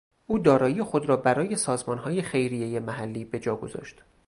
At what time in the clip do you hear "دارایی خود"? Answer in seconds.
0.39-1.09